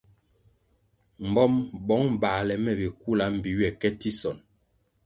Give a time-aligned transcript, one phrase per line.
[1.29, 1.53] Mbom,
[1.87, 4.39] bong bale me bikula mbpi ywe ke tisonʼ.